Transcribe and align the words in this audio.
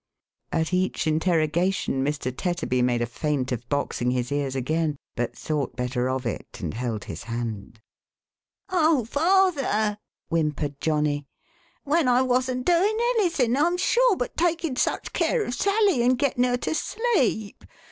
"At 0.51 0.73
each 0.73 1.05
interrogation, 1.05 2.03
Mr. 2.03 2.35
Tetterby 2.35 2.81
made 2.81 3.03
a 3.03 3.05
feint 3.05 3.51
of 3.51 3.69
boxing 3.69 4.09
his 4.09 4.31
ears 4.31 4.55
again, 4.55 4.95
but 5.15 5.37
thought 5.37 5.75
better 5.75 6.09
of 6.09 6.25
it, 6.25 6.57
and 6.59 6.73
held 6.73 7.03
his 7.03 7.21
hand. 7.25 7.79
"Oh, 8.69 9.05
father!" 9.05 9.99
whimpered 10.27 10.81
Johnny, 10.81 11.27
"when 11.83 12.07
I 12.07 12.23
wasn't 12.23 12.65
doing 12.65 12.97
anything, 13.19 13.55
I'm 13.55 13.77
sure, 13.77 14.15
but 14.17 14.35
taking 14.35 14.75
such 14.75 15.13
care 15.13 15.43
of 15.45 15.53
Sally, 15.53 16.01
and 16.03 16.17
getting 16.17 16.45
her 16.45 16.57
to 16.57 16.73
sleep. 16.73 17.63